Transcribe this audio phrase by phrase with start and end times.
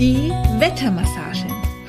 [0.00, 1.46] Die Wettermassage.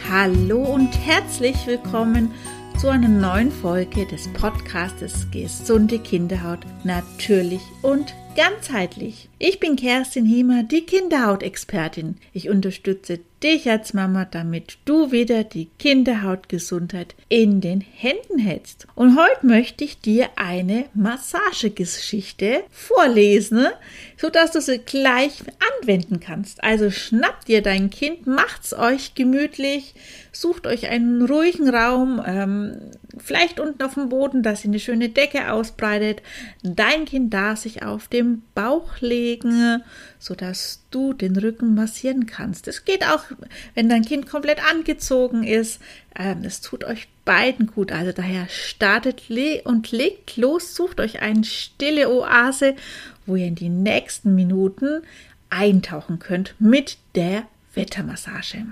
[0.10, 2.34] Hallo und herzlich willkommen
[2.78, 9.31] zu einer neuen Folge des Podcastes Gesunde Kinderhaut natürlich und ganzheitlich.
[9.44, 12.18] Ich bin Kerstin Hiemer, die Kinderhautexpertin.
[12.32, 18.86] Ich unterstütze dich als Mama, damit du wieder die Kinderhautgesundheit in den Händen hältst.
[18.94, 23.66] Und heute möchte ich dir eine Massagegeschichte vorlesen,
[24.16, 25.42] sodass du sie gleich
[25.82, 26.64] anwenden kannst.
[26.64, 29.96] Also schnappt dir dein Kind, macht's euch gemütlich,
[30.32, 32.78] sucht euch einen ruhigen Raum, ähm,
[33.18, 36.22] vielleicht unten auf dem Boden, dass ihr eine schöne Decke ausbreitet.
[36.62, 39.31] Dein Kind darf sich auf dem Bauch legen,
[40.20, 42.68] sodass du den Rücken massieren kannst.
[42.68, 43.24] Es geht auch,
[43.74, 45.80] wenn dein Kind komplett angezogen ist.
[46.16, 47.92] Ähm, es tut euch beiden gut.
[47.92, 49.30] Also daher startet
[49.64, 52.76] und legt los, sucht euch eine stille Oase,
[53.26, 55.02] wo ihr in die nächsten Minuten
[55.50, 58.66] eintauchen könnt mit der Wettermassage.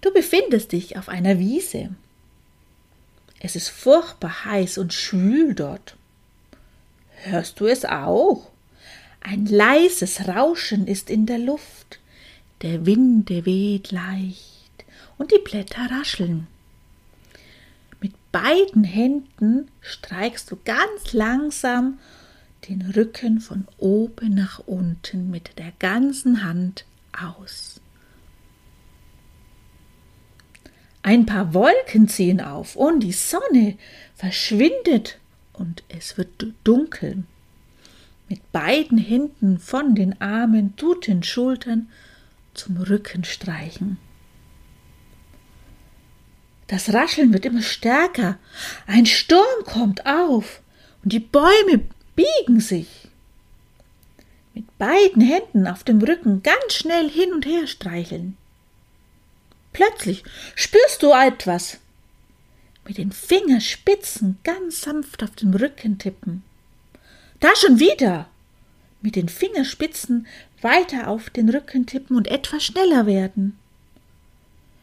[0.00, 1.90] Du befindest dich auf einer Wiese.
[3.40, 5.96] Es ist furchtbar heiß und schwül dort.
[7.22, 8.50] Hörst du es auch?
[9.28, 11.98] Ein leises Rauschen ist in der Luft.
[12.62, 14.84] Der Wind weht leicht
[15.18, 16.46] und die Blätter rascheln.
[18.00, 21.98] Mit beiden Händen streikst du ganz langsam
[22.68, 26.84] den Rücken von oben nach unten mit der ganzen Hand
[27.20, 27.80] aus.
[31.02, 33.76] Ein paar Wolken ziehen auf und die Sonne
[34.14, 35.18] verschwindet
[35.52, 37.24] und es wird dunkel.
[38.28, 41.88] Mit beiden Händen von den Armen tut den Schultern
[42.54, 43.98] zum Rücken streichen.
[46.66, 48.38] Das Rascheln wird immer stärker.
[48.86, 50.60] Ein Sturm kommt auf
[51.04, 51.84] und die Bäume
[52.16, 53.08] biegen sich.
[54.54, 58.36] Mit beiden Händen auf dem Rücken ganz schnell hin und her streicheln.
[59.72, 60.24] Plötzlich
[60.54, 61.78] spürst du etwas.
[62.86, 66.42] Mit den Fingerspitzen ganz sanft auf den Rücken tippen.
[67.40, 68.26] Da schon wieder.
[69.02, 70.26] Mit den Fingerspitzen
[70.62, 73.58] weiter auf den Rücken tippen und etwas schneller werden.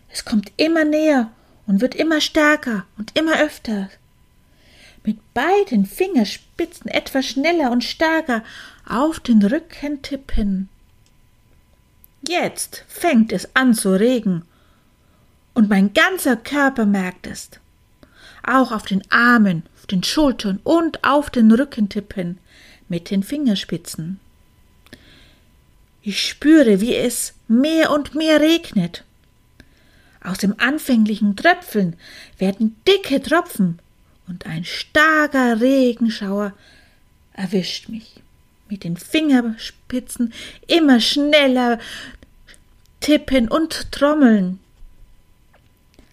[0.10, 1.32] Es kommt immer näher
[1.66, 3.90] und wird immer stärker und immer öfter.
[5.04, 8.44] Mit beiden Fingerspitzen etwas schneller und stärker
[8.88, 10.70] auf den Rücken tippen.
[12.28, 14.44] Jetzt fängt es an zu regen
[15.54, 17.50] und mein ganzer Körper merkt es.
[18.44, 22.38] Auch auf den Armen, auf den Schultern und auf den Rückentippen
[22.90, 24.20] mit den Fingerspitzen.
[26.02, 29.06] Ich spüre, wie es mehr und mehr regnet.
[30.22, 31.96] Aus dem anfänglichen Tröpfeln
[32.38, 33.80] werden dicke Tropfen
[34.28, 36.54] und ein starker Regenschauer
[37.34, 38.22] erwischt mich.
[38.70, 40.34] Mit den Fingerspitzen
[40.68, 41.80] immer schneller
[43.00, 44.60] tippen und trommeln.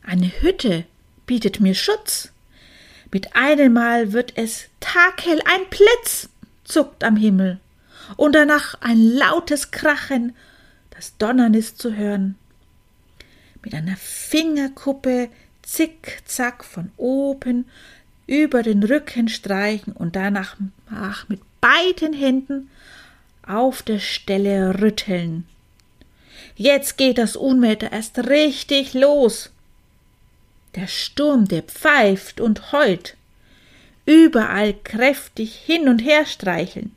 [0.02, 0.84] Eine Hütte
[1.30, 2.32] bietet mir Schutz.
[3.12, 6.28] Mit einem Mal wird es taghell, ein Blitz
[6.64, 7.60] zuckt am Himmel
[8.16, 10.34] und danach ein lautes Krachen,
[10.90, 12.34] das Donnern ist zu hören.
[13.62, 15.28] Mit einer Fingerkuppe
[15.62, 17.66] zickzack von oben
[18.26, 20.56] über den Rücken streichen und danach
[21.28, 22.68] mit beiden Händen
[23.46, 25.46] auf der Stelle rütteln.
[26.56, 29.52] Jetzt geht das Unwetter erst richtig los.
[30.74, 33.16] Der Sturm, der pfeift und heult,
[34.06, 36.94] überall kräftig hin und her streicheln.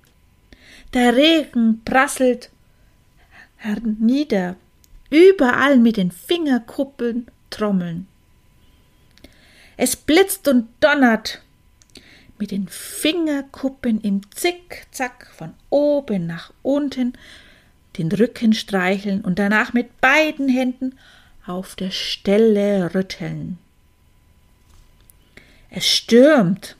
[0.94, 2.52] Der Regen prasselt
[3.58, 4.56] hernieder,
[5.10, 8.08] überall mit den Fingerkuppeln trommeln.
[9.78, 11.42] Es blitzt und donnert,
[12.38, 17.14] mit den Fingerkuppen im Zickzack von oben nach unten
[17.98, 20.98] den Rücken streicheln und danach mit beiden Händen
[21.46, 23.60] auf der Stelle rütteln.
[25.76, 26.76] Es stürmt.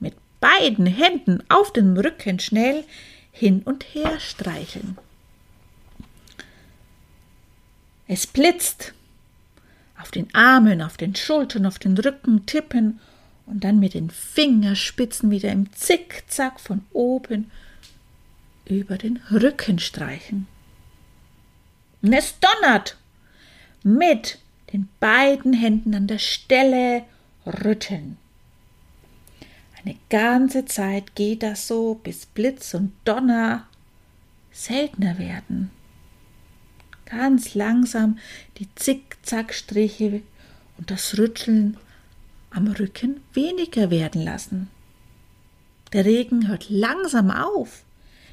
[0.00, 2.84] Mit beiden Händen auf dem Rücken schnell
[3.30, 4.96] hin und her streicheln.
[8.08, 8.94] Es blitzt.
[10.00, 12.98] Auf den Armen, auf den Schultern, auf den Rücken tippen
[13.44, 17.50] und dann mit den Fingerspitzen wieder im Zickzack von oben
[18.64, 20.46] über den Rücken streichen.
[22.00, 22.96] Und es donnert
[23.82, 24.38] mit
[24.72, 27.04] den beiden Händen an der Stelle
[27.48, 28.16] rütteln.
[29.82, 33.66] Eine ganze Zeit geht das so, bis Blitz und Donner
[34.52, 35.70] seltener werden.
[37.06, 38.18] Ganz langsam
[38.58, 40.22] die Zickzackstriche
[40.76, 41.78] und das Rütteln
[42.50, 44.68] am Rücken weniger werden lassen.
[45.92, 47.84] Der Regen hört langsam auf.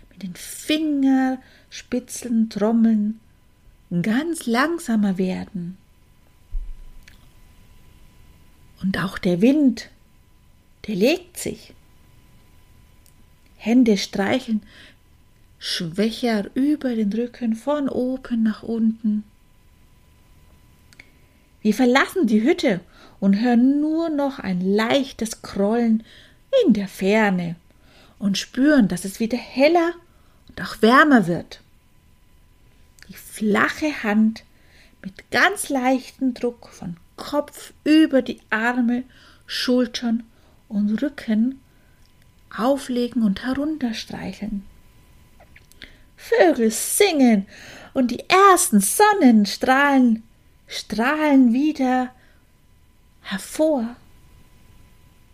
[0.09, 3.19] Mit den Fingerspitzen trommeln
[4.01, 5.77] ganz langsamer werden.
[8.85, 9.89] Und auch der Wind,
[10.85, 11.73] der legt sich.
[13.57, 14.61] Hände streicheln
[15.57, 19.23] schwächer über den Rücken von oben nach unten.
[21.63, 22.81] Wir verlassen die Hütte
[23.19, 26.03] und hören nur noch ein leichtes Krollen
[26.63, 27.55] in der Ferne
[28.19, 29.93] und spüren, dass es wieder heller
[30.49, 31.61] und auch wärmer wird.
[33.09, 34.43] Die flache Hand
[35.01, 39.03] mit ganz leichtem Druck von Kopf über die Arme,
[39.45, 40.23] Schultern
[40.67, 41.62] und Rücken
[42.56, 44.65] auflegen und herunterstreicheln.
[46.17, 47.45] Vögel singen
[47.94, 50.23] und die ersten Sonnenstrahlen
[50.67, 52.12] strahlen wieder
[53.21, 53.95] hervor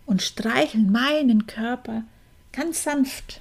[0.06, 2.04] und streicheln meinen Körper
[2.52, 3.40] ganz sanft.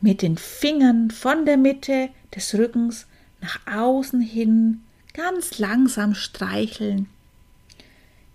[0.00, 3.06] Mit den Fingern von der Mitte des Rückens
[3.40, 4.82] nach außen hin
[5.16, 7.08] ganz langsam streicheln,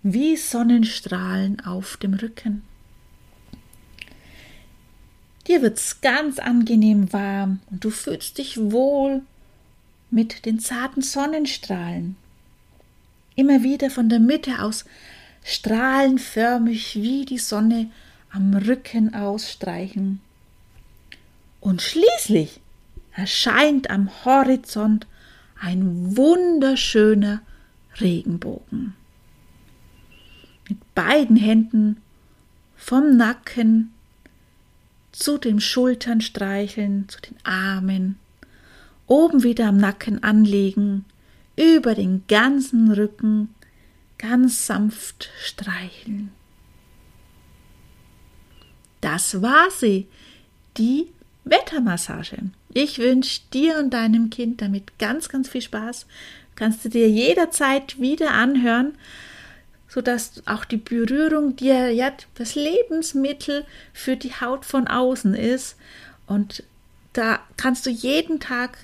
[0.02, 2.64] wie Sonnenstrahlen auf dem Rücken.
[5.46, 9.22] Dir wird's ganz angenehm warm und du fühlst dich wohl
[10.10, 12.16] mit den zarten Sonnenstrahlen.
[13.36, 14.84] Immer wieder von der Mitte aus
[15.44, 17.90] strahlenförmig wie die Sonne
[18.32, 20.20] am Rücken ausstreichen.
[21.60, 22.60] Und schließlich
[23.14, 25.06] erscheint am Horizont
[25.62, 27.40] ein wunderschöner
[28.00, 28.94] Regenbogen.
[30.68, 31.98] Mit beiden Händen
[32.76, 33.92] vom Nacken
[35.12, 38.18] zu den Schultern streicheln, zu den Armen,
[39.06, 41.04] oben wieder am Nacken anlegen,
[41.56, 43.54] über den ganzen Rücken
[44.18, 46.32] ganz sanft streicheln.
[49.00, 50.08] Das war sie,
[50.76, 51.08] die
[51.44, 52.50] Wettermassage.
[52.74, 56.06] Ich wünsche dir und deinem Kind damit ganz, ganz viel Spaß.
[56.54, 58.94] Kannst du dir jederzeit wieder anhören,
[59.88, 65.76] sodass auch die Berührung dir ja das Lebensmittel für die Haut von außen ist.
[66.26, 66.62] Und
[67.12, 68.78] da kannst du jeden Tag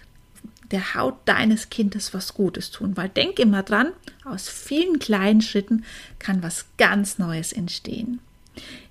[0.70, 2.96] der Haut deines Kindes was Gutes tun.
[2.96, 3.92] Weil denk immer dran,
[4.24, 5.84] aus vielen kleinen Schritten
[6.18, 8.20] kann was ganz Neues entstehen.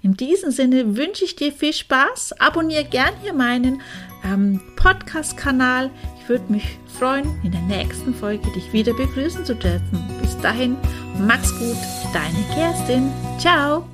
[0.02, 2.40] In diesem Sinne wünsche ich dir viel Spaß.
[2.40, 3.82] Abonniere gern hier meinen
[4.28, 5.90] ähm, Podcast-Kanal.
[6.20, 10.04] Ich würde mich freuen, in der nächsten Folge dich wieder begrüßen zu dürfen.
[10.22, 10.76] Bis dahin,
[11.20, 11.78] mach's gut,
[12.14, 13.10] deine Kerstin.
[13.40, 13.88] Ciao.